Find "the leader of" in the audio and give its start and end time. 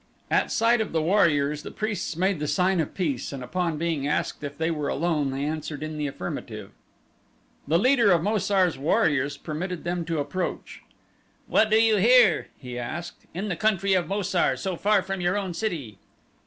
7.67-8.23